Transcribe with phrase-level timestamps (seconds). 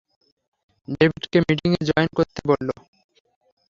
[0.87, 2.73] ডেভিডকে মিটিংয়ে জয়েন করতে বলো।